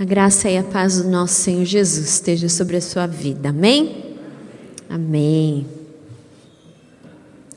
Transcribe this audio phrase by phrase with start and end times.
[0.00, 3.50] A graça e a paz do nosso Senhor Jesus esteja sobre a sua vida.
[3.50, 4.16] Amém?
[4.88, 5.66] Amém.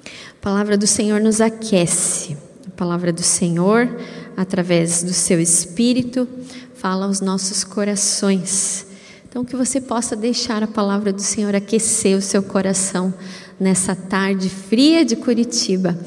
[0.05, 2.35] A palavra do Senhor nos aquece.
[2.67, 3.89] A palavra do Senhor,
[4.35, 6.27] através do seu espírito,
[6.75, 8.87] fala aos nossos corações.
[9.29, 13.13] Então, que você possa deixar a palavra do Senhor aquecer o seu coração
[13.57, 15.97] nessa tarde fria de Curitiba,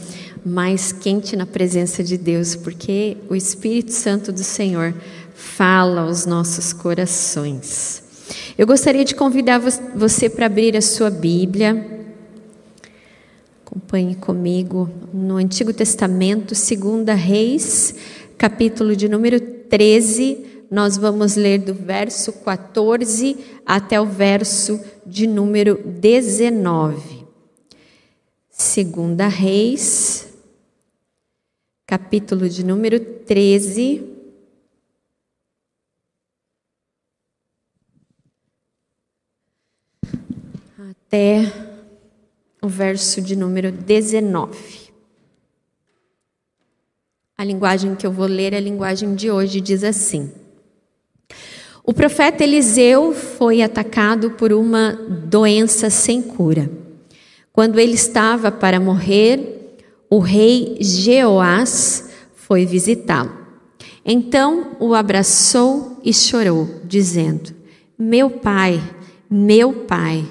[0.44, 4.92] mais quente na presença de Deus, porque o Espírito Santo do Senhor
[5.36, 8.02] fala aos nossos corações.
[8.56, 9.58] Eu gostaria de convidar
[9.94, 12.06] você para abrir a sua Bíblia.
[13.64, 17.94] Acompanhe comigo no Antigo Testamento, 2 Reis,
[18.38, 20.64] capítulo de número 13.
[20.70, 27.26] Nós vamos ler do verso 14 até o verso de número 19.
[28.58, 30.28] 2 Reis,
[31.86, 34.15] capítulo de número 13
[41.06, 41.52] até
[42.60, 44.58] o verso de número 19.
[47.38, 50.32] A linguagem que eu vou ler é a linguagem de hoje, diz assim:
[51.84, 56.68] O profeta Eliseu foi atacado por uma doença sem cura.
[57.52, 59.78] Quando ele estava para morrer,
[60.10, 63.46] o rei Jeoás foi visitá-lo.
[64.04, 67.54] Então o abraçou e chorou, dizendo:
[67.96, 68.82] Meu pai,
[69.30, 70.24] meu pai,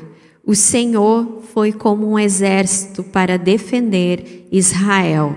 [0.46, 5.36] o Senhor foi como um exército para defender Israel.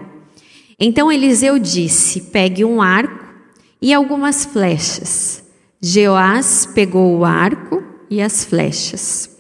[0.79, 3.25] Então Eliseu disse: Pegue um arco
[3.81, 5.43] e algumas flechas.
[5.81, 9.37] Jeoás pegou o arco e as flechas.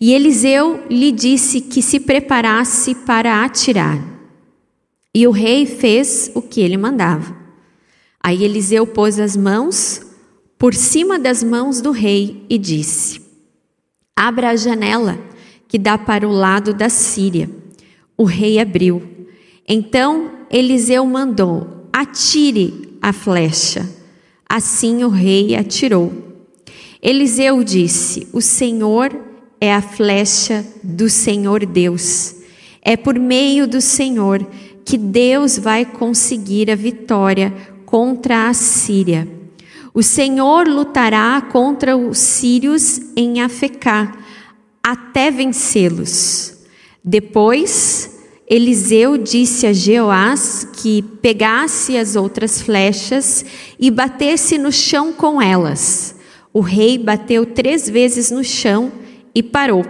[0.00, 4.02] E Eliseu lhe disse que se preparasse para atirar.
[5.14, 7.36] E o rei fez o que ele mandava.
[8.20, 10.00] Aí Eliseu pôs as mãos
[10.58, 13.23] por cima das mãos do rei e disse:
[14.16, 15.18] Abra a janela
[15.66, 17.50] que dá para o lado da Síria.
[18.16, 19.02] O rei abriu.
[19.66, 23.88] Então Eliseu mandou: Atire a flecha.
[24.48, 26.12] Assim o rei atirou.
[27.02, 29.14] Eliseu disse: O Senhor
[29.60, 32.36] é a flecha do Senhor Deus.
[32.80, 34.46] É por meio do Senhor
[34.84, 37.52] que Deus vai conseguir a vitória
[37.84, 39.26] contra a Síria.
[39.94, 44.12] O Senhor lutará contra os sírios em Afecá,
[44.82, 46.52] até vencê-los.
[47.04, 48.18] Depois,
[48.48, 53.44] Eliseu disse a Jeoás que pegasse as outras flechas
[53.78, 56.16] e batesse no chão com elas.
[56.52, 58.90] O rei bateu três vezes no chão
[59.32, 59.86] e parou.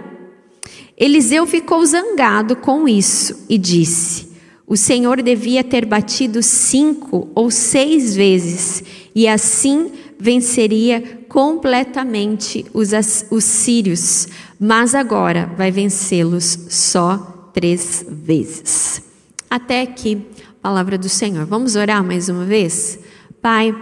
[0.95, 4.29] Eliseu ficou zangado com isso e disse:
[4.67, 8.83] O Senhor devia ter batido cinco ou seis vezes
[9.15, 12.91] e assim venceria completamente os,
[13.31, 14.27] os sírios,
[14.59, 19.01] mas agora vai vencê-los só três vezes.
[19.49, 20.21] Até aqui,
[20.61, 21.45] palavra do Senhor.
[21.45, 22.99] Vamos orar mais uma vez?
[23.41, 23.73] Pai,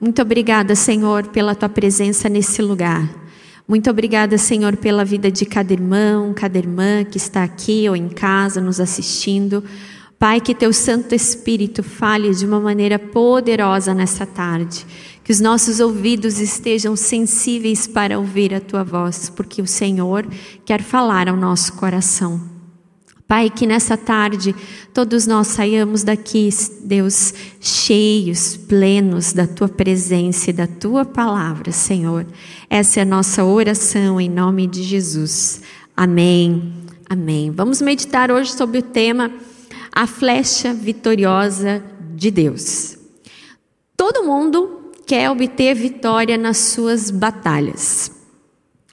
[0.00, 3.28] muito obrigada, Senhor, pela tua presença nesse lugar.
[3.66, 8.08] Muito obrigada, Senhor, pela vida de cada irmão, cada irmã que está aqui ou em
[8.08, 9.62] casa nos assistindo.
[10.18, 14.84] Pai, que teu Santo Espírito fale de uma maneira poderosa nessa tarde.
[15.22, 20.26] Que os nossos ouvidos estejam sensíveis para ouvir a tua voz, porque o Senhor
[20.64, 22.40] quer falar ao nosso coração.
[23.28, 24.56] Pai, que nessa tarde
[24.92, 26.48] todos nós saiamos daqui,
[26.82, 32.26] Deus, cheios, plenos da tua presença e da tua palavra, Senhor.
[32.68, 35.60] Essa é a nossa oração em nome de Jesus.
[35.94, 36.72] Amém.
[37.08, 37.50] Amém.
[37.50, 39.30] Vamos meditar hoje sobre o tema
[39.92, 41.82] a flecha vitoriosa
[42.14, 42.98] de Deus.
[43.96, 48.10] Todo mundo quer obter vitória nas suas batalhas.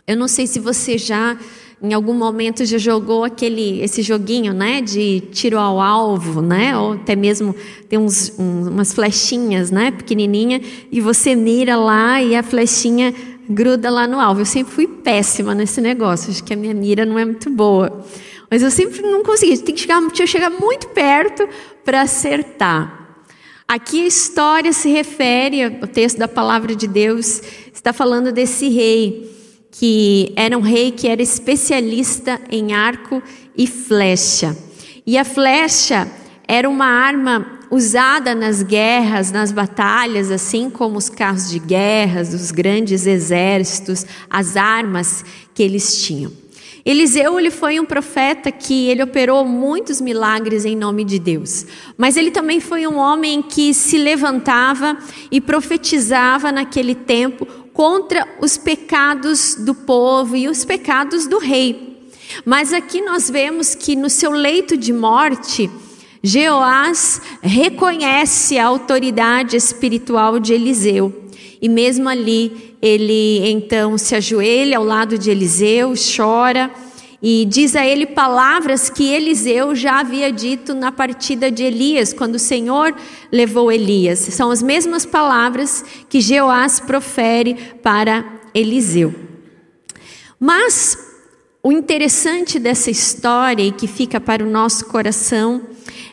[0.08, 1.38] Eu não sei se você já
[1.82, 6.94] em algum momento já jogou aquele esse joguinho, né, de tiro ao alvo, né, ou
[6.94, 7.54] até mesmo
[7.90, 13.14] tem uns, um, umas flechinhas, né, pequenininha e você mira lá e a flechinha
[13.48, 14.42] gruda lá no alvo.
[14.42, 18.04] Eu sempre fui péssima nesse negócio, acho que a minha mira não é muito boa.
[18.50, 21.48] Mas eu sempre não consegui, tinha que chegar, tinha que chegar muito perto
[21.84, 23.24] para acertar.
[23.68, 27.42] Aqui a história se refere, o texto da palavra de Deus
[27.74, 29.32] está falando desse rei,
[29.72, 33.22] que era um rei que era especialista em arco
[33.58, 34.56] e flecha.
[35.06, 36.08] E a flecha
[36.48, 42.52] era uma arma usada nas guerras, nas batalhas, assim como os carros de guerra, os
[42.52, 46.32] grandes exércitos, as armas que eles tinham.
[46.86, 51.66] Eliseu ele foi um profeta que ele operou muitos milagres em nome de Deus,
[51.98, 54.96] mas ele também foi um homem que se levantava
[55.32, 61.98] e profetizava naquele tempo contra os pecados do povo e os pecados do rei.
[62.46, 65.70] Mas aqui nós vemos que no seu leito de morte,
[66.22, 71.24] Jeoás reconhece a autoridade espiritual de Eliseu.
[71.62, 76.70] E mesmo ali, ele então se ajoelha ao lado de Eliseu, chora
[77.20, 82.36] e diz a ele palavras que Eliseu já havia dito na partida de Elias, quando
[82.36, 82.96] o Senhor
[83.32, 84.20] levou Elias.
[84.20, 88.24] São as mesmas palavras que Jeoás profere para
[88.54, 89.16] Eliseu.
[90.40, 90.96] Mas
[91.64, 95.64] o interessante dessa história e que fica para o nosso coração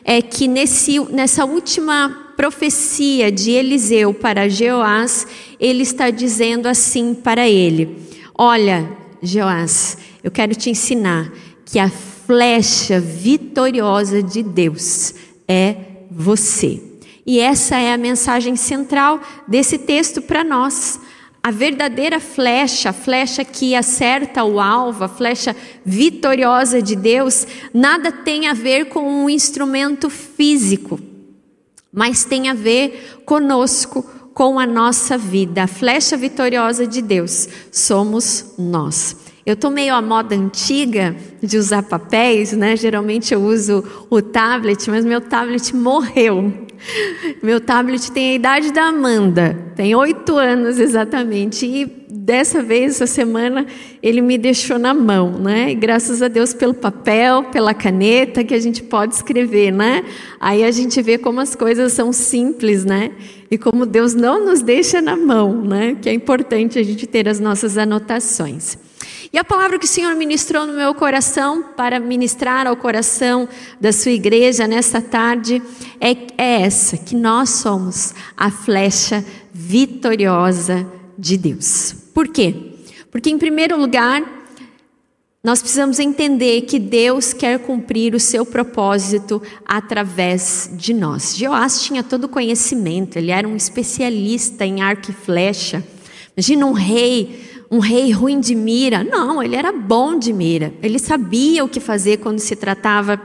[0.03, 5.27] é que nesse, nessa última profecia de Eliseu para Jeoás,
[5.59, 7.97] ele está dizendo assim para ele:
[8.35, 8.89] Olha,
[9.21, 11.31] Jeoás, eu quero te ensinar
[11.65, 15.13] que a flecha vitoriosa de Deus
[15.47, 15.75] é
[16.09, 16.81] você.
[17.25, 20.99] E essa é a mensagem central desse texto para nós.
[21.45, 25.53] A verdadeira flecha, a flecha que acerta o alvo, a flecha
[25.85, 30.97] vitoriosa de Deus, nada tem a ver com um instrumento físico,
[31.91, 35.63] mas tem a ver conosco, com a nossa vida.
[35.63, 39.22] A flecha vitoriosa de Deus somos nós.
[39.45, 42.77] Eu estou meio à moda antiga de usar papéis, né?
[42.77, 46.53] Geralmente eu uso o tablet, mas meu tablet morreu.
[47.41, 51.65] Meu tablet tem a idade da Amanda, tem oito anos exatamente.
[51.65, 53.65] E dessa vez, essa semana,
[54.01, 55.71] ele me deixou na mão, né?
[55.71, 60.05] E graças a Deus pelo papel, pela caneta que a gente pode escrever, né?
[60.39, 63.11] Aí a gente vê como as coisas são simples, né?
[63.51, 65.97] E como Deus não nos deixa na mão, né?
[66.01, 68.77] Que é importante a gente ter as nossas anotações.
[69.31, 73.47] E a palavra que o Senhor ministrou no meu coração para ministrar ao coração
[73.79, 75.61] da sua igreja nesta tarde
[75.99, 80.85] é, é essa: que nós somos a flecha vitoriosa
[81.17, 81.95] de Deus.
[82.13, 82.73] Por quê?
[83.11, 84.23] Porque, em primeiro lugar,
[85.43, 91.35] nós precisamos entender que Deus quer cumprir o seu propósito através de nós.
[91.35, 95.83] Joás tinha todo o conhecimento, ele era um especialista em arco e flecha.
[96.35, 99.03] Imagina um rei um rei ruim de mira.
[99.03, 100.71] Não, ele era bom de mira.
[100.83, 103.19] Ele sabia o que fazer quando se tratava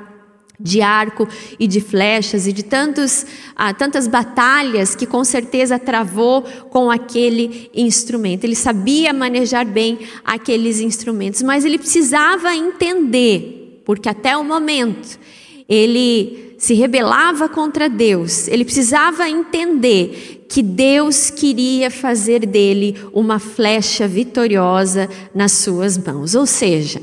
[0.59, 1.29] de arco
[1.61, 7.71] e de flechas e de tantos, ah, tantas batalhas que com certeza travou com aquele
[7.75, 8.45] instrumento.
[8.45, 15.19] Ele sabia manejar bem aqueles instrumentos, mas ele precisava entender, porque até o momento
[15.69, 24.09] ele se rebelava contra Deus, ele precisava entender que Deus queria fazer dele uma flecha
[24.09, 26.35] vitoriosa nas suas mãos.
[26.35, 27.03] Ou seja,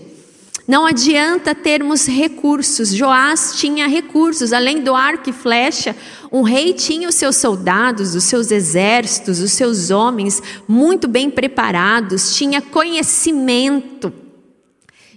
[0.67, 2.89] não adianta termos recursos.
[2.89, 5.95] Joás tinha recursos, além do arco e flecha,
[6.31, 12.35] um rei tinha os seus soldados, os seus exércitos, os seus homens muito bem preparados,
[12.35, 14.11] tinha conhecimento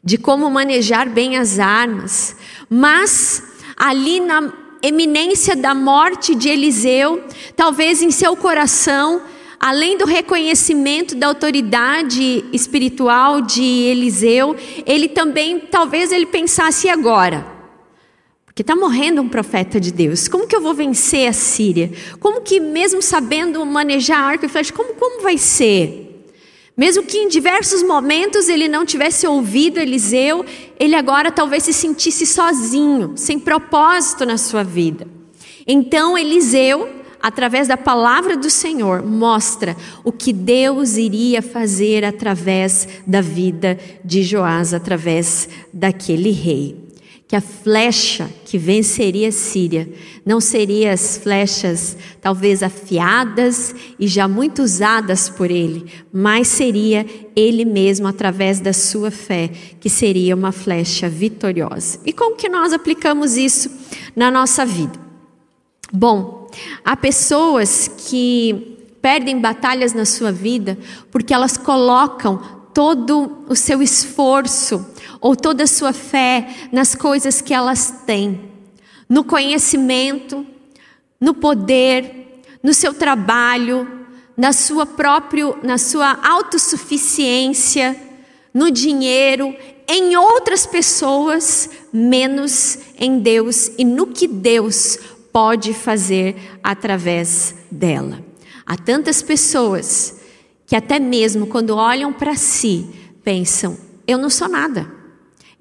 [0.04, 2.36] de como manejar bem as armas.
[2.68, 3.42] Mas
[3.74, 7.22] ali na eminência da morte de Eliseu,
[7.56, 9.22] talvez em seu coração,
[9.58, 17.46] além do reconhecimento da autoridade espiritual de Eliseu, ele também, talvez ele pensasse agora,
[18.46, 20.28] porque está morrendo um profeta de Deus.
[20.28, 21.90] Como que eu vou vencer a Síria?
[22.20, 26.07] Como que, mesmo sabendo manejar arco e flecha, como, como vai ser?
[26.78, 30.46] Mesmo que em diversos momentos ele não tivesse ouvido Eliseu,
[30.78, 35.04] ele agora talvez se sentisse sozinho, sem propósito na sua vida.
[35.66, 36.88] Então Eliseu,
[37.20, 44.22] através da palavra do Senhor, mostra o que Deus iria fazer através da vida de
[44.22, 46.87] Joás, através daquele rei
[47.28, 49.86] que a flecha que venceria a Síria
[50.24, 57.04] não seria as flechas talvez afiadas e já muito usadas por ele, mas seria
[57.36, 62.00] ele mesmo através da sua fé que seria uma flecha vitoriosa.
[62.06, 63.70] E como que nós aplicamos isso
[64.16, 64.98] na nossa vida?
[65.92, 66.48] Bom,
[66.82, 70.78] há pessoas que perdem batalhas na sua vida
[71.10, 72.40] porque elas colocam
[72.72, 74.84] todo o seu esforço
[75.20, 78.50] ou toda a sua fé nas coisas que elas têm,
[79.08, 80.46] no conhecimento,
[81.20, 83.88] no poder, no seu trabalho,
[84.36, 87.96] na sua própria, na sua autossuficiência,
[88.52, 89.54] no dinheiro,
[89.88, 94.98] em outras pessoas, menos em Deus e no que Deus
[95.32, 98.22] pode fazer através dela.
[98.66, 100.20] Há tantas pessoas
[100.66, 102.86] que até mesmo quando olham para si,
[103.24, 104.97] pensam: eu não sou nada.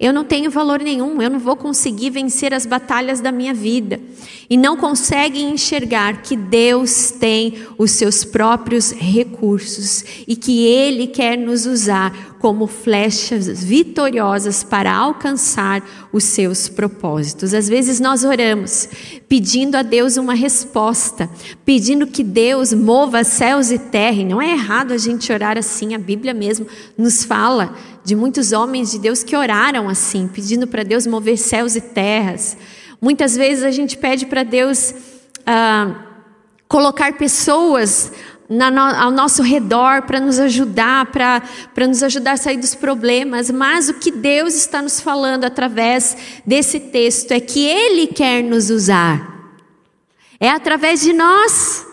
[0.00, 4.00] Eu não tenho valor nenhum, eu não vou conseguir vencer as batalhas da minha vida.
[4.48, 11.36] E não conseguem enxergar que Deus tem os seus próprios recursos e que Ele quer
[11.36, 17.52] nos usar como flechas vitoriosas para alcançar os seus propósitos.
[17.52, 18.88] Às vezes nós oramos
[19.28, 21.28] pedindo a Deus uma resposta,
[21.64, 24.20] pedindo que Deus mova céus e terra.
[24.20, 27.74] E não é errado a gente orar assim, a Bíblia mesmo nos fala
[28.08, 32.56] de muitos homens de Deus que oraram assim, pedindo para Deus mover céus e terras.
[33.02, 34.94] Muitas vezes a gente pede para Deus
[35.44, 35.94] ah,
[36.66, 38.10] colocar pessoas
[38.48, 43.90] no, ao nosso redor para nos ajudar, para nos ajudar a sair dos problemas, mas
[43.90, 49.52] o que Deus está nos falando através desse texto é que Ele quer nos usar.
[50.40, 51.86] É através de nós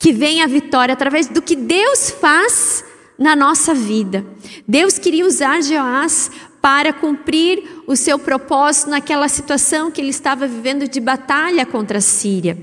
[0.00, 2.87] que vem a vitória, através do que Deus faz
[3.18, 4.24] na nossa vida.
[4.66, 6.30] Deus queria usar Joás
[6.62, 12.02] para cumprir o seu propósito naquela situação que ele estava vivendo de batalha contra a
[12.02, 12.56] Síria.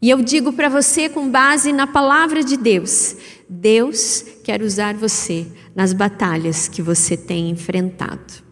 [0.00, 3.16] E eu digo para você, com base na palavra de Deus:
[3.48, 8.44] Deus quer usar você nas batalhas que você tem enfrentado.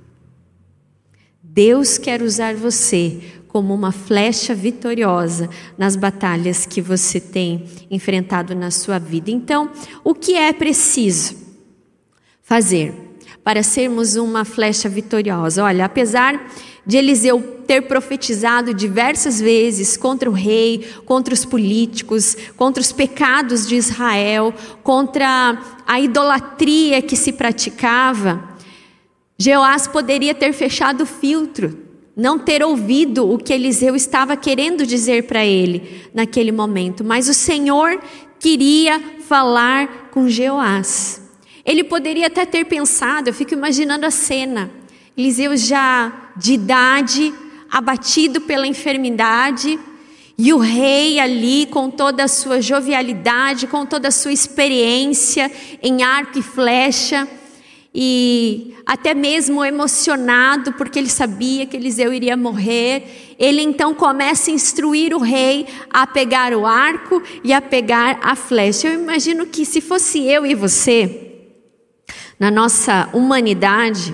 [1.42, 3.20] Deus quer usar você
[3.54, 9.30] como uma flecha vitoriosa nas batalhas que você tem enfrentado na sua vida.
[9.30, 9.70] Então,
[10.02, 11.36] o que é preciso
[12.42, 12.92] fazer
[13.44, 15.62] para sermos uma flecha vitoriosa?
[15.62, 16.50] Olha, apesar
[16.84, 23.68] de Eliseu ter profetizado diversas vezes contra o rei, contra os políticos, contra os pecados
[23.68, 28.42] de Israel, contra a idolatria que se praticava,
[29.38, 31.83] Jeoás poderia ter fechado o filtro
[32.16, 37.34] não ter ouvido o que Eliseu estava querendo dizer para ele naquele momento, mas o
[37.34, 38.00] Senhor
[38.38, 41.20] queria falar com Jeoás.
[41.64, 44.70] Ele poderia até ter pensado, eu fico imaginando a cena,
[45.16, 47.32] Eliseu já de idade,
[47.70, 49.78] abatido pela enfermidade,
[50.36, 56.02] e o rei ali com toda a sua jovialidade, com toda a sua experiência em
[56.02, 57.28] arco e flecha,
[57.94, 63.36] e até mesmo emocionado, porque ele sabia que Eliseu iria morrer.
[63.38, 68.34] Ele então começa a instruir o rei a pegar o arco e a pegar a
[68.34, 68.88] flecha.
[68.88, 71.32] Eu imagino que se fosse eu e você,
[72.38, 74.12] na nossa humanidade,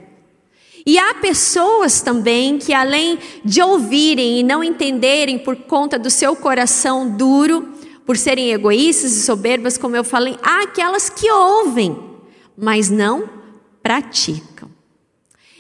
[0.85, 6.35] E há pessoas também que, além de ouvirem e não entenderem por conta do seu
[6.35, 7.69] coração duro,
[8.05, 11.97] por serem egoístas e soberbas, como eu falei, há aquelas que ouvem,
[12.57, 13.29] mas não
[13.81, 14.78] praticam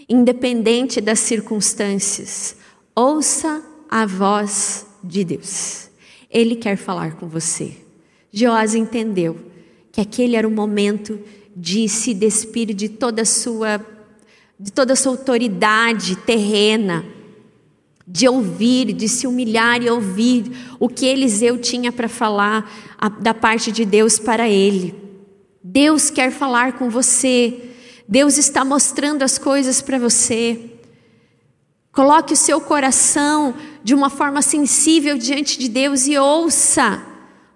[0.08, 2.56] independente das circunstâncias,
[2.94, 5.88] ouça a voz de Deus.
[6.30, 7.76] Ele quer falar com você.
[8.32, 9.36] Joás entendeu
[9.92, 11.18] que aquele era o momento
[11.54, 13.84] de se despir de toda a sua
[14.60, 17.04] de toda a sua autoridade terrena,
[18.04, 20.50] de ouvir, de se humilhar e ouvir
[20.80, 22.68] o que Eliseu tinha para falar
[23.20, 24.96] da parte de Deus para ele.
[25.62, 27.70] Deus quer falar com você.
[28.08, 30.58] Deus está mostrando as coisas para você.
[31.92, 37.02] Coloque o seu coração de uma forma sensível diante de Deus e ouça,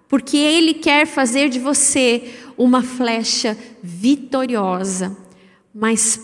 [0.07, 5.17] porque Ele quer fazer de você uma flecha vitoriosa.
[5.73, 6.19] Mas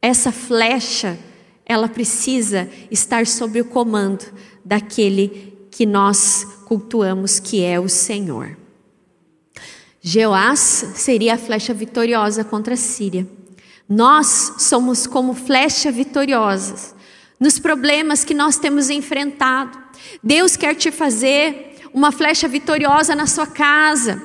[0.00, 1.18] essa flecha,
[1.66, 4.24] ela precisa estar sob o comando
[4.64, 8.56] daquele que nós cultuamos, que é o Senhor.
[10.00, 10.60] Jeoás
[10.94, 13.26] seria a flecha vitoriosa contra a Síria.
[13.88, 16.94] Nós somos como flecha vitoriosas
[17.40, 19.78] nos problemas que nós temos enfrentado.
[20.22, 24.20] Deus quer te fazer uma flecha vitoriosa na sua casa,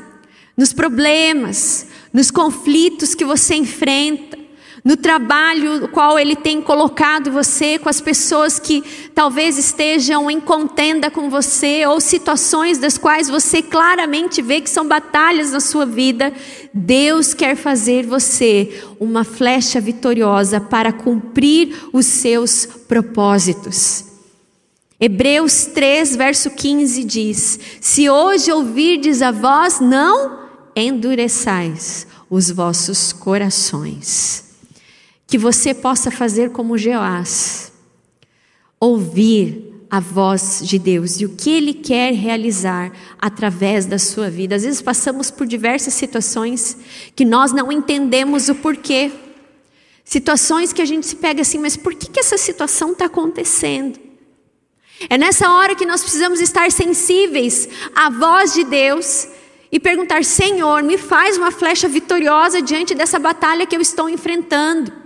[0.58, 4.43] nos problemas, nos conflitos que você enfrenta
[4.84, 8.84] no trabalho qual Ele tem colocado você, com as pessoas que
[9.16, 14.86] talvez estejam em contenda com você, ou situações das quais você claramente vê que são
[14.86, 16.34] batalhas na sua vida,
[16.74, 24.06] Deus quer fazer você uma flecha vitoriosa para cumprir os seus propósitos.
[25.00, 30.40] Hebreus 3, verso 15 diz: Se hoje ouvirdes a voz, não
[30.76, 34.43] endureçais os vossos corações
[35.34, 37.74] que você possa fazer como Jeoás,
[38.80, 44.56] ouvir a voz de Deus e o que Ele quer realizar através da sua vida.
[44.56, 46.78] Às vezes passamos por diversas situações
[47.16, 49.12] que nós não entendemos o porquê.
[50.06, 54.00] Situações que a gente se pega assim, mas por que, que essa situação está acontecendo?
[55.10, 59.28] É nessa hora que nós precisamos estar sensíveis à voz de Deus
[59.72, 65.02] e perguntar: Senhor, me faz uma flecha vitoriosa diante dessa batalha que eu estou enfrentando.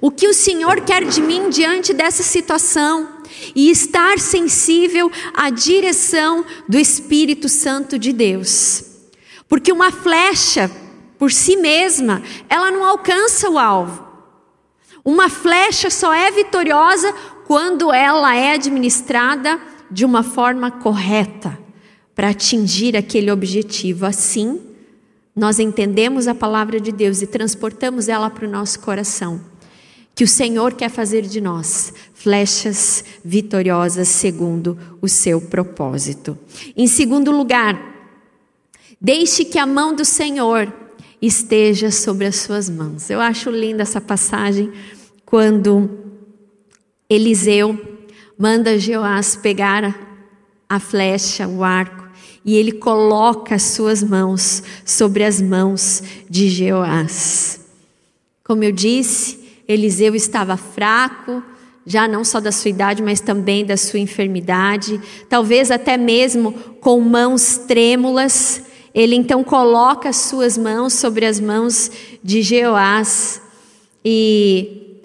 [0.00, 3.08] O que o Senhor quer de mim diante dessa situação
[3.54, 8.84] e estar sensível à direção do Espírito Santo de Deus.
[9.48, 10.70] Porque uma flecha,
[11.18, 14.04] por si mesma, ela não alcança o alvo.
[15.04, 17.12] Uma flecha só é vitoriosa
[17.46, 21.58] quando ela é administrada de uma forma correta
[22.14, 24.06] para atingir aquele objetivo.
[24.06, 24.60] Assim,
[25.36, 29.53] nós entendemos a palavra de Deus e transportamos ela para o nosso coração
[30.14, 36.38] que o Senhor quer fazer de nós flechas vitoriosas segundo o seu propósito.
[36.76, 37.78] Em segundo lugar,
[39.00, 40.72] deixe que a mão do Senhor
[41.20, 43.10] esteja sobre as suas mãos.
[43.10, 44.72] Eu acho linda essa passagem
[45.26, 45.90] quando
[47.10, 47.78] Eliseu
[48.38, 50.12] manda Jeoás pegar
[50.68, 52.04] a flecha, o arco,
[52.44, 57.60] e ele coloca as suas mãos sobre as mãos de Jeoás.
[58.42, 61.42] Como eu disse, Eliseu estava fraco,
[61.86, 67.00] já não só da sua idade, mas também da sua enfermidade, talvez até mesmo com
[67.00, 68.62] mãos trêmulas.
[68.94, 71.90] Ele então coloca as suas mãos sobre as mãos
[72.22, 73.42] de Jeoás
[74.04, 75.00] e,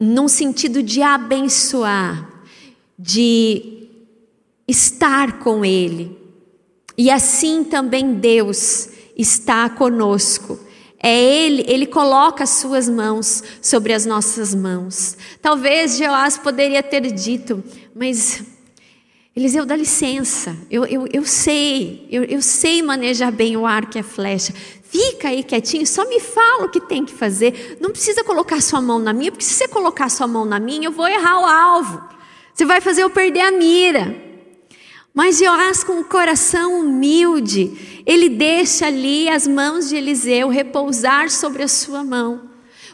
[0.00, 2.28] num sentido de abençoar,
[2.98, 3.88] de
[4.66, 6.18] estar com ele.
[6.98, 10.58] E assim também Deus está conosco
[11.02, 15.16] é Ele, Ele coloca as suas mãos sobre as nossas mãos.
[15.40, 17.62] Talvez Jeoás poderia ter dito,
[17.94, 18.44] mas
[19.34, 24.00] Eliseu, dá licença, eu, eu, eu sei, eu, eu sei manejar bem o arco e
[24.00, 24.52] a flecha.
[24.84, 27.78] Fica aí quietinho, só me fala o que tem que fazer.
[27.80, 30.86] Não precisa colocar sua mão na minha, porque se você colocar sua mão na minha,
[30.86, 32.02] eu vou errar o alvo.
[32.52, 34.31] Você vai fazer eu perder a mira.
[35.14, 41.62] Mas Joás, com o coração humilde, ele deixa ali as mãos de Eliseu repousar sobre
[41.62, 42.50] a sua mão.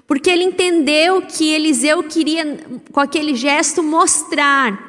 [0.07, 4.88] Porque ele entendeu que Eliseu queria, com aquele gesto, mostrar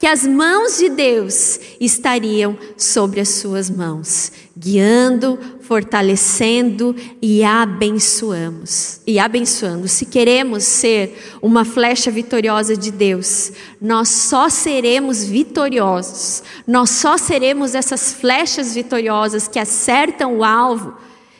[0.00, 9.02] que as mãos de Deus estariam sobre as suas mãos, guiando, fortalecendo e abençoamos.
[9.06, 9.86] E abençoando.
[9.88, 16.44] Se queremos ser uma flecha vitoriosa de Deus, nós só seremos vitoriosos.
[16.66, 20.94] Nós só seremos essas flechas vitoriosas que acertam o alvo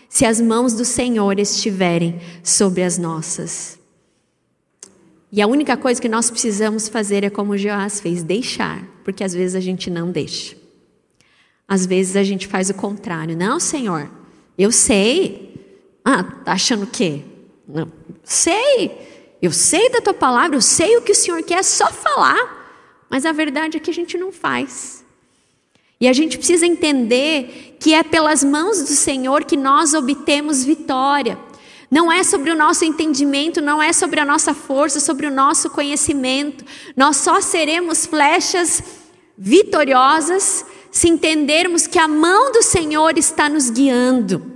[0.07, 3.80] se as mãos do Senhor estiverem sobre as nossas.
[5.33, 9.33] E a única coisa que nós precisamos fazer é como Joás fez, deixar, porque às
[9.33, 10.57] vezes a gente não deixa.
[11.69, 13.37] Às vezes a gente faz o contrário.
[13.37, 14.11] Não, Senhor,
[14.59, 15.55] eu sei.
[16.05, 17.23] Ah, tá achando o quê?
[17.69, 17.91] Não,
[18.25, 18.91] sei.
[19.41, 22.59] Eu sei da tua palavra, eu sei o que o Senhor quer, é só falar.
[23.09, 25.05] Mas a verdade é que a gente não faz.
[26.01, 31.39] E a gente precisa entender que é pelas mãos do Senhor que nós obtemos vitória.
[31.91, 35.69] Não é sobre o nosso entendimento, não é sobre a nossa força, sobre o nosso
[35.71, 36.65] conhecimento.
[36.97, 38.83] Nós só seremos flechas
[39.37, 44.51] vitoriosas se entendermos que a mão do Senhor está nos guiando.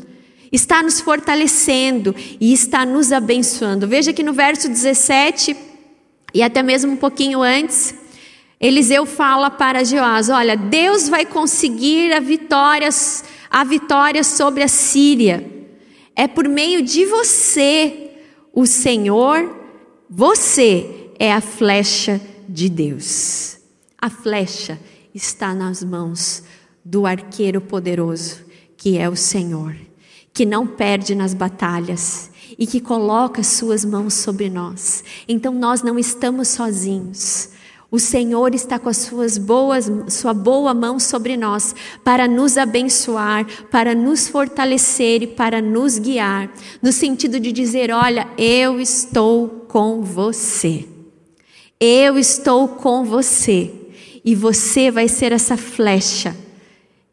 [0.53, 3.89] está nos fortalecendo e está nos abençoando.
[3.89, 5.57] Veja que no verso 17
[6.33, 7.93] e até mesmo um pouquinho antes,
[8.61, 12.89] Eliseu fala para Joás: Olha, Deus vai conseguir a vitória,
[13.51, 15.54] a vitória sobre a Síria.
[16.17, 18.13] É por meio de você,
[18.53, 19.55] o Senhor,
[20.09, 23.59] você é a flecha de Deus.
[23.99, 24.79] A flecha
[25.15, 26.45] está nas mãos
[26.85, 28.45] do arqueiro poderoso,
[28.77, 29.75] que é o Senhor,
[30.33, 35.03] que não perde nas batalhas e que coloca suas mãos sobre nós.
[35.27, 37.51] Então nós não estamos sozinhos.
[37.95, 43.47] O Senhor está com as suas boas, sua boa mão sobre nós para nos abençoar,
[43.71, 46.53] para nos fortalecer e para nos guiar,
[46.83, 50.89] no sentido de dizer: olha, eu estou com você.
[51.79, 53.73] Eu estou com você
[54.25, 56.37] e você vai ser essa flecha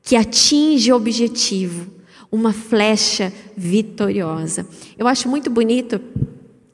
[0.01, 1.91] que atinge o objetivo,
[2.31, 4.65] uma flecha vitoriosa.
[4.97, 6.01] Eu acho muito bonito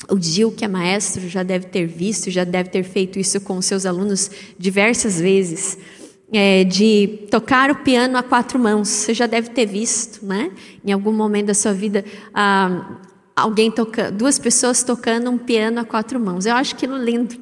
[0.09, 3.61] o Gil, que é maestro, já deve ter visto, já deve ter feito isso com
[3.61, 5.77] seus alunos diversas vezes,
[6.31, 8.87] é, de tocar o piano a quatro mãos.
[8.87, 10.51] Você já deve ter visto, né?
[10.85, 12.99] Em algum momento da sua vida, ah,
[13.35, 16.45] alguém tocando, duas pessoas tocando um piano a quatro mãos.
[16.45, 17.35] Eu acho aquilo lindo,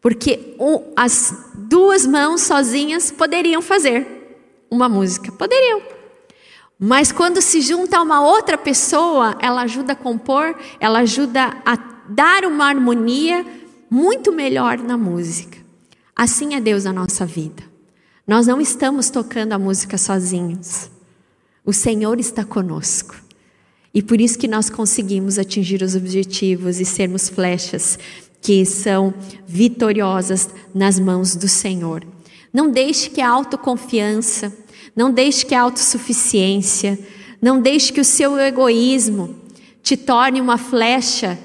[0.00, 4.06] porque um, as duas mãos sozinhas poderiam fazer
[4.70, 5.99] uma música, poderiam.
[6.82, 11.76] Mas quando se junta uma outra pessoa, ela ajuda a compor, ela ajuda a
[12.08, 13.44] dar uma harmonia
[13.90, 15.58] muito melhor na música.
[16.16, 17.62] Assim é Deus na nossa vida.
[18.26, 20.90] Nós não estamos tocando a música sozinhos.
[21.66, 23.14] O Senhor está conosco.
[23.92, 27.98] E por isso que nós conseguimos atingir os objetivos e sermos flechas
[28.40, 29.12] que são
[29.46, 32.06] vitoriosas nas mãos do Senhor.
[32.52, 34.56] Não deixe que a autoconfiança,
[34.94, 36.98] não deixe que a autossuficiência,
[37.40, 39.36] não deixe que o seu egoísmo
[39.82, 41.38] te torne uma flecha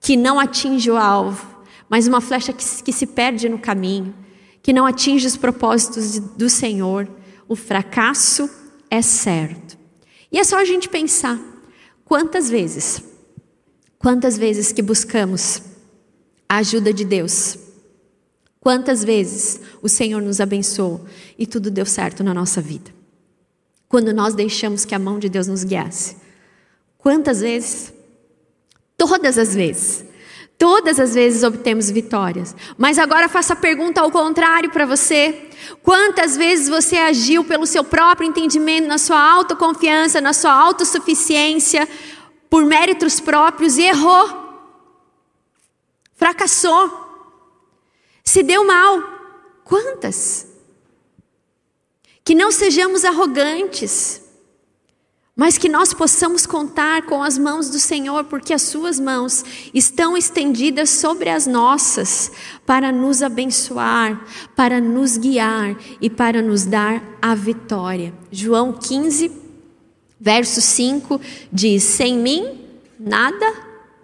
[0.00, 1.46] que não atinge o alvo,
[1.88, 4.14] mas uma flecha que, que se perde no caminho,
[4.62, 7.08] que não atinge os propósitos do Senhor.
[7.48, 8.50] O fracasso
[8.90, 9.78] é certo.
[10.32, 11.38] E é só a gente pensar
[12.04, 13.02] quantas vezes,
[13.98, 15.62] quantas vezes que buscamos
[16.48, 17.65] a ajuda de Deus
[18.66, 21.06] Quantas vezes o Senhor nos abençoou
[21.38, 22.90] e tudo deu certo na nossa vida?
[23.88, 26.16] Quando nós deixamos que a mão de Deus nos guiasse.
[26.98, 27.92] Quantas vezes?
[28.98, 30.04] Todas as vezes.
[30.58, 32.56] Todas as vezes obtemos vitórias.
[32.76, 35.48] Mas agora faça a pergunta ao contrário para você.
[35.80, 41.88] Quantas vezes você agiu pelo seu próprio entendimento, na sua autoconfiança, na sua autossuficiência,
[42.50, 44.28] por méritos próprios e errou?
[46.16, 47.05] Fracassou
[48.26, 49.02] se deu mal.
[49.64, 50.46] Quantas?
[52.22, 54.20] Que não sejamos arrogantes,
[55.34, 60.16] mas que nós possamos contar com as mãos do Senhor, porque as Suas mãos estão
[60.16, 62.32] estendidas sobre as nossas,
[62.66, 64.24] para nos abençoar,
[64.56, 68.12] para nos guiar e para nos dar a vitória.
[68.32, 69.30] João 15,
[70.18, 71.20] verso 5
[71.52, 72.60] diz: Sem mim
[72.98, 73.54] nada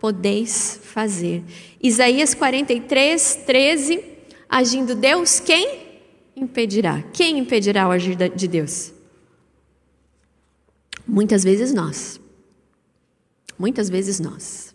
[0.00, 1.42] podeis fazer.
[1.82, 4.11] Isaías 43, 13
[4.52, 5.80] agindo Deus, quem
[6.36, 7.02] impedirá?
[7.10, 8.92] Quem impedirá o agir de Deus?
[11.08, 12.20] Muitas vezes nós.
[13.58, 14.74] Muitas vezes nós.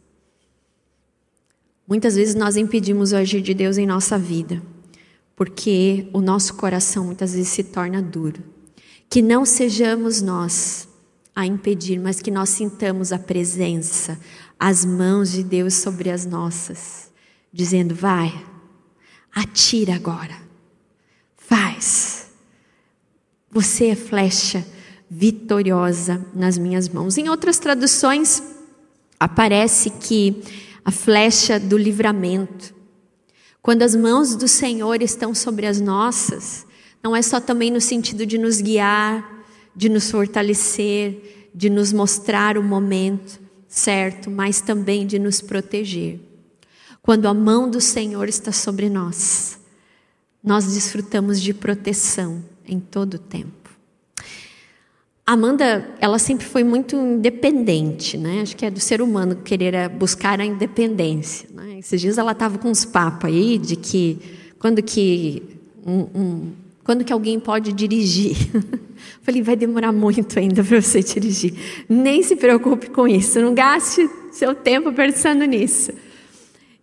[1.87, 4.61] Muitas vezes nós impedimos o agir de Deus em nossa vida,
[5.35, 8.43] porque o nosso coração muitas vezes se torna duro.
[9.07, 10.89] Que não sejamos nós
[11.33, 14.19] a impedir, mas que nós sintamos a presença,
[14.59, 17.09] as mãos de Deus sobre as nossas,
[17.53, 18.33] dizendo: vai,
[19.37, 20.35] Atira agora.
[21.37, 22.31] Faz.
[23.51, 24.65] Você é flecha
[25.07, 27.19] vitoriosa nas minhas mãos.
[27.19, 28.41] Em outras traduções,
[29.19, 30.41] aparece que
[30.83, 32.73] a flecha do livramento.
[33.61, 36.65] Quando as mãos do Senhor estão sobre as nossas,
[37.03, 39.45] não é só também no sentido de nos guiar,
[39.75, 46.26] de nos fortalecer, de nos mostrar o momento certo, mas também de nos proteger.
[47.01, 49.59] Quando a mão do Senhor está sobre nós,
[50.43, 53.69] nós desfrutamos de proteção em todo o tempo.
[55.25, 58.41] Amanda, ela sempre foi muito independente, né?
[58.41, 61.49] Acho que é do ser humano querer buscar a independência.
[61.53, 61.79] Né?
[61.79, 64.19] Esses dias ela estava com uns papos aí de que
[64.57, 65.43] quando que
[65.85, 68.37] um, um, quando que alguém pode dirigir?
[69.21, 71.53] Falei, vai demorar muito ainda para você dirigir.
[71.89, 75.91] Nem se preocupe com isso, não gaste seu tempo pensando nisso.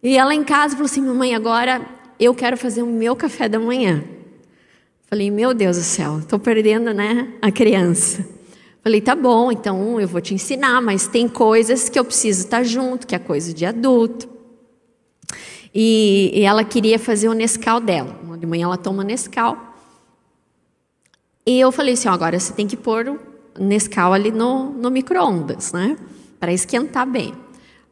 [0.05, 1.81] E ela em casa falou assim: Mamãe, agora
[2.21, 4.05] eu quero fazer o meu café da manhã.
[5.07, 8.35] Falei: Meu Deus do céu, estou perdendo né, a criança.
[8.85, 12.63] Falei, tá bom, então eu vou te ensinar, mas tem coisas que eu preciso estar
[12.63, 14.29] junto, que é coisa de adulto.
[15.75, 18.15] E, e ela queria fazer o Nescau dela.
[18.39, 19.75] De manhã ela toma Nescau.
[21.47, 23.19] E eu falei assim: agora você tem que pôr o
[23.59, 25.97] Nescau ali no, no micro-ondas, né?
[26.39, 27.44] Para esquentar bem.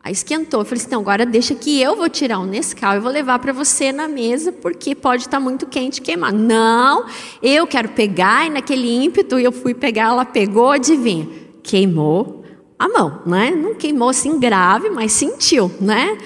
[0.04, 0.60] Aí esquentou.
[0.60, 3.38] Eu falei assim: então agora deixa que eu vou tirar o Nescau e vou levar
[3.38, 6.32] para você na mesa, porque pode estar tá muito quente e queimar.
[6.32, 7.06] Não,
[7.42, 11.28] eu quero pegar, e naquele ímpeto eu fui pegar, ela pegou, adivinha?
[11.62, 12.44] Queimou
[12.78, 13.50] a mão, né?
[13.52, 16.18] Não queimou assim grave, mas sentiu, né?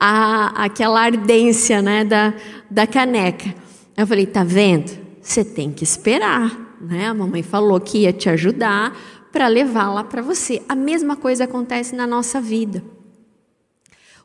[0.00, 2.32] a, aquela ardência né, da,
[2.70, 3.54] da caneca.
[3.94, 4.90] Eu falei, tá vendo?
[5.20, 6.78] Você tem que esperar.
[6.80, 7.06] Né?
[7.06, 8.96] A mamãe falou que ia te ajudar
[9.30, 10.62] para levar lá para você.
[10.66, 12.82] A mesma coisa acontece na nossa vida.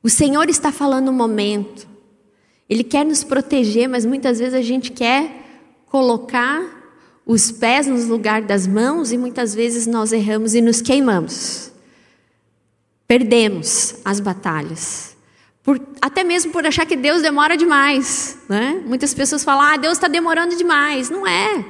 [0.05, 1.87] O Senhor está falando o momento.
[2.69, 5.31] Ele quer nos proteger, mas muitas vezes a gente quer
[5.87, 6.63] colocar
[7.25, 11.71] os pés no lugar das mãos e muitas vezes nós erramos e nos queimamos.
[13.07, 15.17] Perdemos as batalhas.
[15.63, 18.37] Por, até mesmo por achar que Deus demora demais.
[18.47, 18.83] Né?
[18.85, 21.09] Muitas pessoas falam, ah, Deus está demorando demais.
[21.09, 21.65] Não é.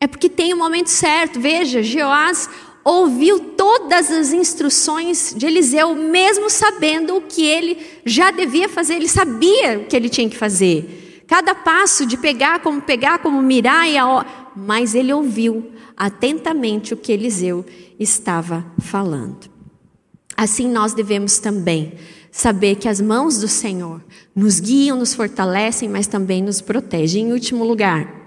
[0.00, 1.38] É porque tem o momento certo.
[1.38, 2.50] Veja, Jeoás
[2.86, 9.08] ouviu todas as instruções de Eliseu, mesmo sabendo o que ele já devia fazer, ele
[9.08, 11.24] sabia o que ele tinha que fazer.
[11.26, 14.52] Cada passo de pegar, como pegar, como mirar, e a...
[14.54, 17.66] mas ele ouviu atentamente o que Eliseu
[17.98, 19.50] estava falando.
[20.36, 21.94] Assim nós devemos também
[22.30, 24.00] saber que as mãos do Senhor
[24.32, 27.24] nos guiam, nos fortalecem, mas também nos protegem.
[27.24, 28.25] Em último lugar,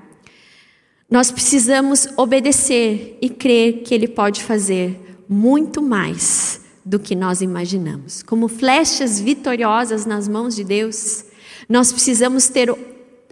[1.10, 8.24] nós precisamos obedecer e crer que Ele pode fazer muito mais do que nós imaginamos.
[8.24, 11.26] Como flechas vitoriosas nas mãos de Deus,
[11.68, 12.74] nós precisamos ter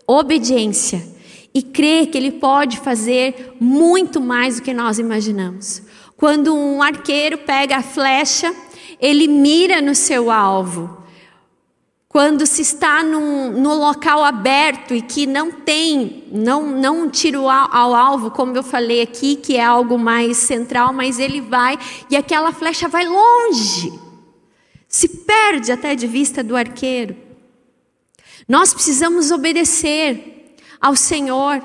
[0.05, 1.05] obediência
[1.53, 5.81] e crer que Ele pode fazer muito mais do que nós imaginamos.
[6.15, 8.51] Quando um arqueiro pega a flecha,
[8.99, 10.97] ele mira no seu alvo.
[12.09, 17.75] Quando se está num, no local aberto e que não tem, não, não tiro ao,
[17.75, 21.77] ao alvo, como eu falei aqui, que é algo mais central, mas ele vai
[22.09, 23.91] e aquela flecha vai longe,
[24.87, 27.15] se perde até de vista do arqueiro.
[28.47, 31.61] Nós precisamos obedecer ao Senhor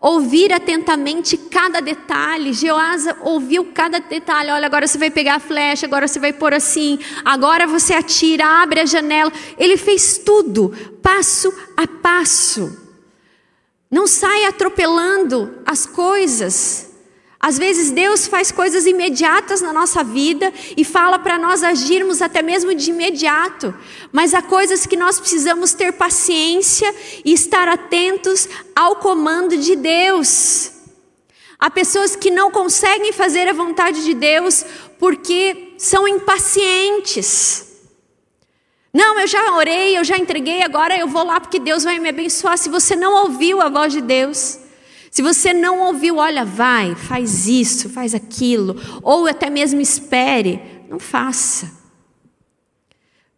[0.00, 2.52] ouvir atentamente cada detalhe.
[2.52, 4.50] Jeoasa ouviu cada detalhe.
[4.50, 8.44] Olha, agora você vai pegar a flecha, agora você vai pôr assim, agora você atira,
[8.62, 9.32] abre a janela.
[9.58, 12.84] Ele fez tudo, passo a passo.
[13.90, 16.85] Não sai atropelando as coisas.
[17.38, 22.40] Às vezes Deus faz coisas imediatas na nossa vida e fala para nós agirmos até
[22.42, 23.74] mesmo de imediato,
[24.10, 26.92] mas há coisas que nós precisamos ter paciência
[27.24, 30.72] e estar atentos ao comando de Deus.
[31.58, 34.64] Há pessoas que não conseguem fazer a vontade de Deus
[34.98, 37.66] porque são impacientes.
[38.92, 42.08] Não, eu já orei, eu já entreguei, agora eu vou lá porque Deus vai me
[42.08, 42.56] abençoar.
[42.56, 44.58] Se você não ouviu a voz de Deus,
[45.16, 50.98] se você não ouviu, olha, vai, faz isso, faz aquilo, ou até mesmo espere, não
[50.98, 51.72] faça.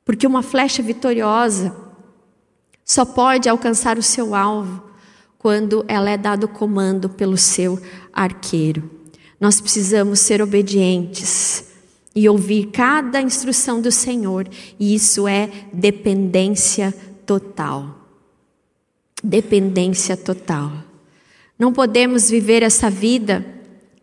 [0.04, 1.72] Porque uma flecha vitoriosa
[2.84, 4.82] só pode alcançar o seu alvo
[5.38, 7.80] quando ela é dado comando pelo seu
[8.12, 8.90] arqueiro.
[9.40, 11.64] Nós precisamos ser obedientes
[12.12, 14.48] e ouvir cada instrução do Senhor,
[14.80, 16.92] e isso é dependência
[17.24, 18.04] total.
[19.22, 20.87] Dependência total.
[21.58, 23.44] Não podemos viver essa vida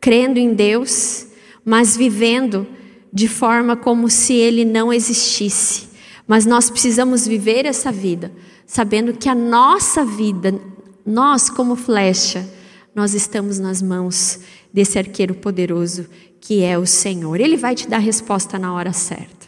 [0.02, 1.28] crendo em Deus,
[1.64, 2.68] mas vivendo
[3.12, 5.88] de forma como se Ele não existisse.
[6.28, 8.32] Mas nós precisamos viver essa vida,
[8.68, 10.60] sabendo que a nossa vida,
[11.06, 12.48] nós como flecha,
[12.94, 14.40] nós estamos nas mãos
[14.74, 16.08] desse arqueiro poderoso
[16.42, 17.40] que é o Senhor.
[17.40, 19.48] Ele vai te dar resposta na hora certa.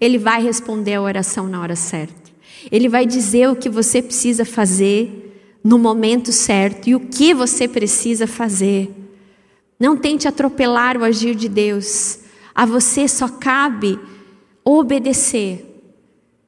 [0.00, 2.32] Ele vai responder a oração na hora certa.
[2.70, 5.23] Ele vai dizer o que você precisa fazer
[5.64, 8.94] no momento certo e o que você precisa fazer.
[9.80, 12.18] Não tente atropelar o agir de Deus.
[12.54, 13.98] A você só cabe
[14.62, 15.64] obedecer.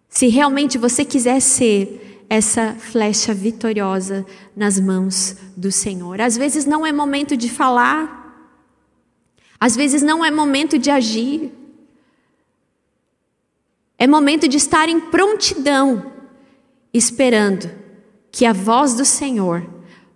[0.07, 6.20] Se realmente você quiser ser essa flecha vitoriosa nas mãos do Senhor.
[6.20, 8.52] Às vezes não é momento de falar.
[9.59, 11.52] Às vezes não é momento de agir.
[13.98, 16.12] É momento de estar em prontidão,
[16.92, 17.86] esperando
[18.30, 19.66] que a voz do Senhor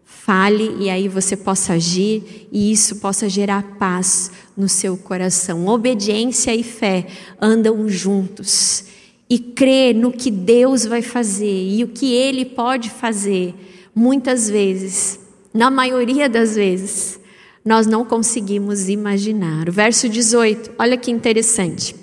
[0.05, 5.67] fale e aí você possa agir e isso possa gerar paz no seu coração.
[5.67, 7.07] Obediência e fé
[7.41, 8.85] andam juntos.
[9.29, 13.55] E crer no que Deus vai fazer e o que Ele pode fazer,
[13.95, 15.21] muitas vezes,
[15.55, 17.21] na maioria das vezes,
[17.65, 19.69] nós não conseguimos imaginar.
[19.69, 21.95] O verso 18, olha que interessante.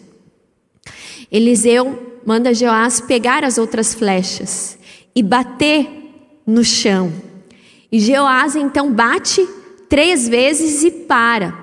[1.32, 4.78] Eliseu manda Joás pegar as outras flechas
[5.16, 5.97] e bater
[6.48, 7.14] no chão.
[7.92, 9.46] E Joás então bate
[9.90, 11.54] três vezes e para.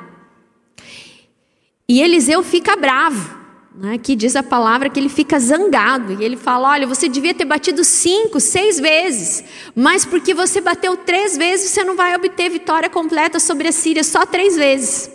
[1.88, 3.42] E Eliseu fica bravo.
[3.76, 3.98] Né?
[3.98, 6.12] Que diz a palavra que ele fica zangado.
[6.20, 9.42] E ele fala: Olha, você devia ter batido cinco, seis vezes.
[9.74, 14.04] Mas porque você bateu três vezes, você não vai obter vitória completa sobre a Síria
[14.04, 15.10] só três vezes.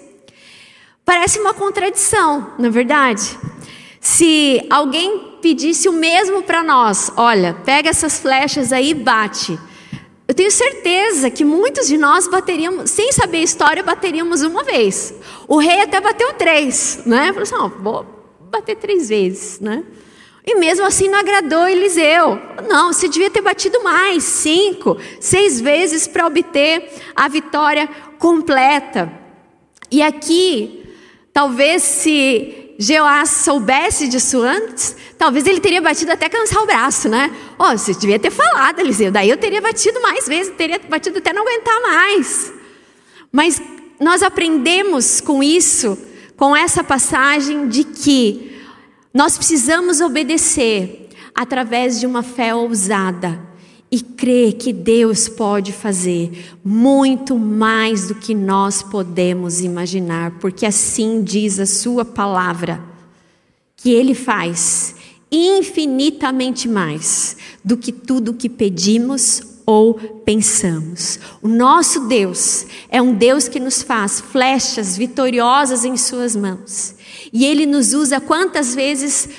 [1.06, 3.40] Parece uma contradição, na é verdade.
[4.00, 9.60] Se alguém pedisse o mesmo para nós, olha, pega essas flechas aí e bate.
[10.28, 15.14] Eu tenho certeza que muitos de nós bateríamos, sem saber a história, bateríamos uma vez.
[15.48, 17.34] O rei até bateu três, né?
[17.34, 18.06] Falou assim, vou
[18.42, 19.84] bater três vezes, né?
[20.46, 22.40] E mesmo assim não agradou Eliseu.
[22.68, 29.12] Não, você devia ter batido mais, cinco, seis vezes para obter a vitória completa.
[29.92, 30.88] E aqui,
[31.34, 37.30] talvez se Jeoás soubesse disso antes, talvez ele teria batido até cansar o braço, né?
[37.60, 39.12] Oh, você devia ter falado, Eliseu.
[39.12, 42.54] Daí eu teria batido mais vezes, teria batido até não aguentar mais.
[43.34, 43.62] Mas
[44.00, 45.98] nós aprendemos com isso,
[46.38, 48.58] com essa passagem, de que
[49.14, 53.49] nós precisamos obedecer através de uma fé ousada
[53.92, 61.24] e crer que Deus pode fazer muito mais do que nós podemos imaginar, porque assim
[61.24, 62.82] diz a Sua palavra,
[63.76, 64.96] que Ele faz
[65.32, 71.20] infinitamente mais do que tudo que pedimos ou pensamos.
[71.42, 76.96] O nosso Deus é um Deus que nos faz flechas vitoriosas em Suas mãos,
[77.34, 79.30] e Ele nos usa quantas vezes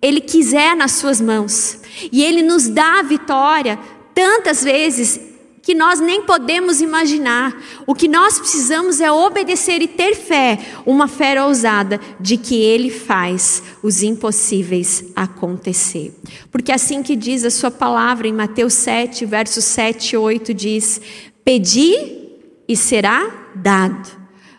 [0.00, 1.80] ele quiser nas suas mãos.
[2.12, 3.78] E ele nos dá a vitória
[4.14, 5.20] tantas vezes
[5.62, 7.54] que nós nem podemos imaginar.
[7.86, 12.90] O que nós precisamos é obedecer e ter fé, uma fé ousada de que ele
[12.90, 16.14] faz os impossíveis acontecer.
[16.50, 21.02] Porque assim que diz a sua palavra em Mateus 7, versos 7 e 8 diz:
[21.44, 22.30] Pedi
[22.66, 24.08] e será dado.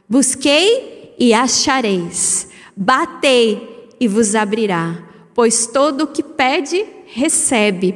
[0.07, 2.49] Busquei e achareis.
[2.75, 5.08] Batei e vos abrirá
[5.39, 7.95] pois todo o que pede, recebe,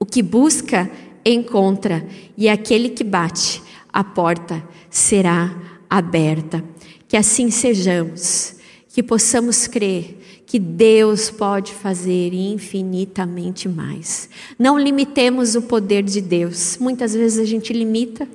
[0.00, 0.90] o que busca,
[1.24, 2.04] encontra,
[2.36, 5.56] e aquele que bate, a porta será
[5.88, 6.64] aberta.
[7.06, 8.56] Que assim sejamos,
[8.88, 14.28] que possamos crer que Deus pode fazer infinitamente mais.
[14.58, 16.78] Não limitemos o poder de Deus.
[16.80, 18.28] Muitas vezes a gente limita,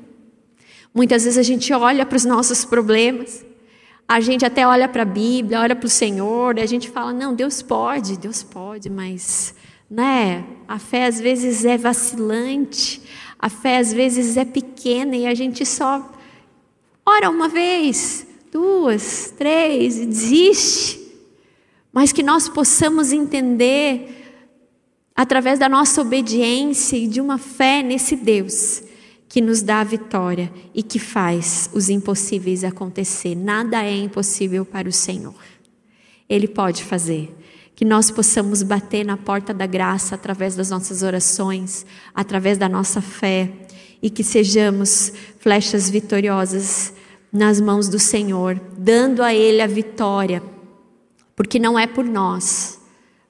[0.96, 3.44] muitas vezes a gente olha para os nossos problemas
[4.12, 7.13] a gente até olha para a Bíblia, olha para o Senhor, e a gente fala:
[7.13, 9.56] não, Deus pode, Deus pode, mas
[9.89, 13.02] né, a fé às vezes é vacilante,
[13.39, 16.12] a fé às vezes é pequena e a gente só
[17.06, 21.00] ora uma vez, duas, três e desiste.
[21.93, 24.36] Mas que nós possamos entender,
[25.15, 28.84] através da nossa obediência e de uma fé nesse Deus,
[29.32, 33.34] que nos dá a vitória e que faz os impossíveis acontecer.
[33.34, 35.41] Nada é impossível para o Senhor.
[36.28, 37.34] Ele pode fazer.
[37.74, 43.00] Que nós possamos bater na porta da graça através das nossas orações, através da nossa
[43.00, 43.50] fé,
[44.02, 46.94] e que sejamos flechas vitoriosas
[47.32, 50.44] nas mãos do Senhor, dando a Ele a vitória,
[51.38, 52.82] porque não é por nós,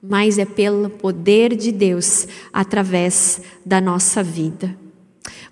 [0.01, 4.80] mas é pelo poder de Deus através da nossa vida.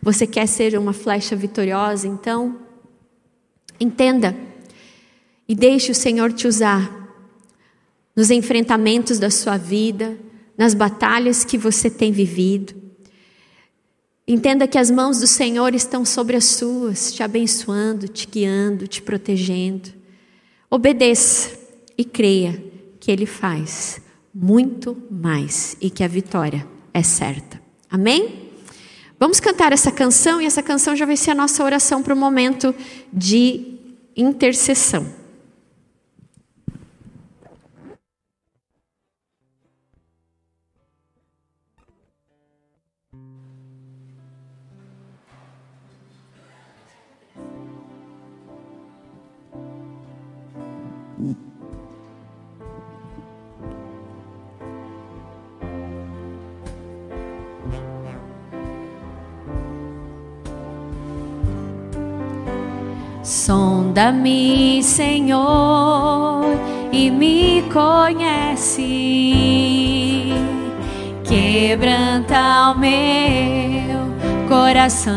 [0.02, 2.08] Você quer ser uma flecha vitoriosa?
[2.08, 2.60] Então,
[3.80, 4.36] entenda
[5.48, 6.98] e deixe o Senhor te usar
[8.16, 10.18] nos enfrentamentos da sua vida,
[10.58, 12.76] nas batalhas que você tem vivido.
[14.28, 19.02] Entenda que as mãos do Senhor estão sobre as suas, te abençoando, te guiando, te
[19.02, 19.90] protegendo.
[20.70, 21.58] Obedeça
[21.98, 22.64] e creia
[23.00, 24.00] que Ele faz
[24.34, 27.60] muito mais e que a vitória é certa.
[27.90, 28.49] Amém?
[29.20, 32.18] Vamos cantar essa canção e essa canção já vai ser a nossa oração para o
[32.18, 32.74] momento
[33.12, 33.78] de
[34.16, 35.20] intercessão.
[63.40, 66.44] Sonda-me, Senhor,
[66.92, 68.84] e me conhece.
[71.24, 74.14] Quebranta o meu
[74.50, 75.14] coração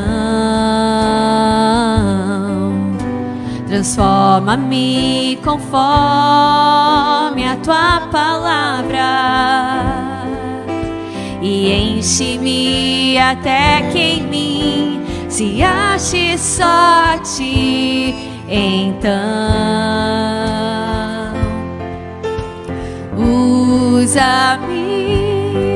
[3.67, 5.83] Transforma-me conforme
[7.49, 9.01] a tua palavra
[11.41, 15.03] e enche-me até que em mim
[15.33, 18.12] se ache sorte.
[18.55, 19.11] Então,
[23.97, 24.61] usa-me,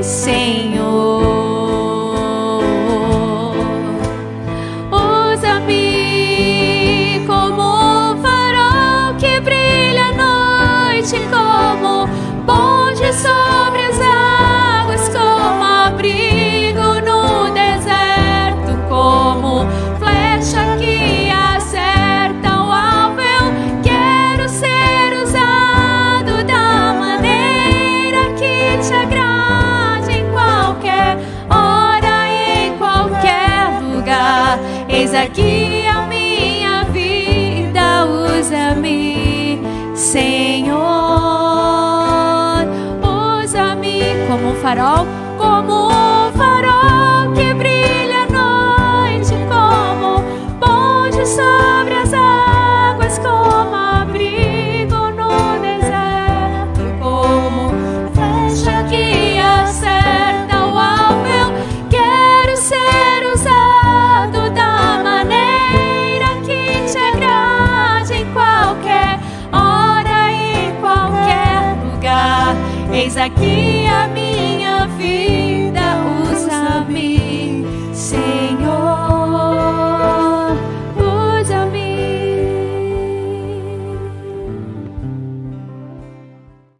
[0.04, 1.35] Senhor.